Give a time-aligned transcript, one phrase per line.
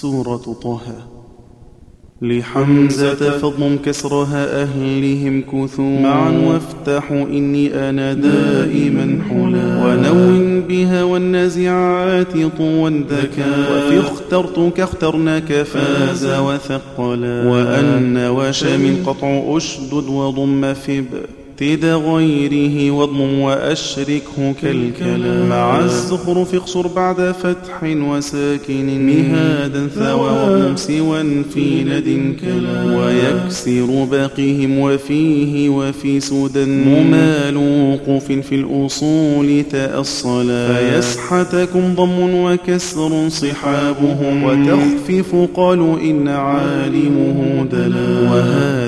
[0.00, 0.80] سورة طه.
[2.22, 6.00] لحمزة فضم كسرها أهلهم كثوا.
[6.00, 9.86] معا وافتحوا إني أنا دائما حلا.
[9.86, 13.76] ونون بها والنازعات طوا ذكا.
[13.76, 17.48] وفي اخترتك اخترناك فاز وثقلا.
[17.48, 21.06] وأن وشام قطع أشدد وضم فب.
[21.56, 25.48] تد غيره واضم وأشركه كالكلام.
[25.48, 29.06] مع الزخرف اقصر بعد فتح وساكن.
[29.06, 38.54] مهادا ثوى واضم سوى في ند كلا ويكسر باقيهم وفيه وفي سودا ممال وقوف في
[38.54, 40.74] الأصول تأصلا.
[40.74, 44.42] فيسحتكم ضم وكسر صحابهم.
[44.44, 48.30] وتخفف قالوا إن عالمه دلا.
[48.30, 48.83] وهذين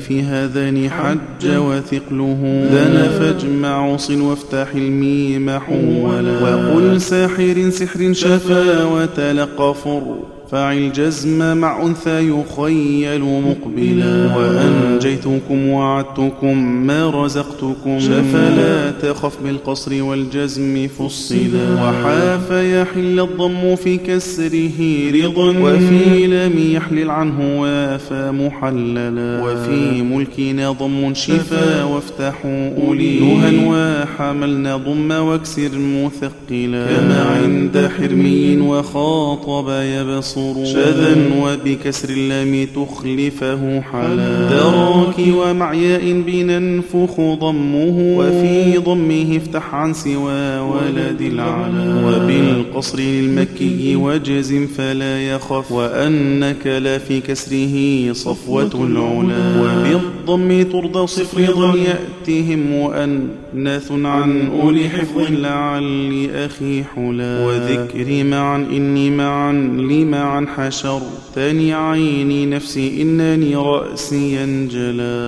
[0.00, 6.42] في هذان حج وثق عقله دنا فاجمع صل وافتح الميم حولا.
[6.42, 10.16] وقل ساحر سحر شفا وتلقى فر
[10.50, 21.74] فاعل جزم مع أنثى يخيل مقبلا وأنجيتكم وعدتكم ما رزقتكم شفلا تخف بالقصر والجزم فصلا
[21.74, 24.80] وحاف يحل الضم في كسره
[25.24, 34.76] رضا وفي لم يحلل عنه وافى محللا وفي ملكنا ضم شفا وافتحوا أولي نهى وحملنا
[34.76, 44.48] ضم واكسر مثقلا كما عند حرمي وخاطب يبصر ينصر شذا وبكسر اللام تخلفه حلا.
[44.50, 48.16] دراك ومع ياء بننفخ ضمه.
[48.16, 52.06] وفي ضمه افتح عن سوى ولد العلا.
[52.06, 55.72] وبالقصر للمكي وجزم فلا يخف.
[55.72, 59.62] وأنك لا في كسره صفوة العلا.
[59.62, 67.46] وبالضم ترضى صفر ضم يأتهم مؤنث عن أولي حفظ لعل أخي حلا.
[67.46, 75.20] وذكري معا إني معا لمعا عن حشرتني عيني نفسي إنني رأسي انجلى